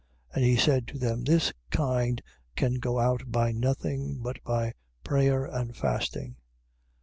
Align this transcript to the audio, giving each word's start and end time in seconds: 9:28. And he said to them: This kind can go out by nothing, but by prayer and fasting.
9:28. 0.35 0.35
And 0.37 0.45
he 0.45 0.57
said 0.57 0.87
to 0.87 0.97
them: 0.97 1.23
This 1.25 1.53
kind 1.69 2.19
can 2.55 2.79
go 2.79 2.97
out 2.97 3.21
by 3.29 3.51
nothing, 3.51 4.17
but 4.17 4.43
by 4.43 4.73
prayer 5.03 5.45
and 5.45 5.75
fasting. 5.77 6.37